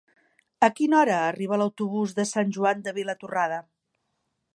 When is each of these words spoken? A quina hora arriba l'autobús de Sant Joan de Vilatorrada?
A 0.67 0.69
quina 0.77 0.97
hora 1.01 1.17
arriba 1.25 1.59
l'autobús 1.63 2.15
de 2.21 2.25
Sant 2.31 2.55
Joan 2.57 2.81
de 2.89 2.95
Vilatorrada? 2.99 3.61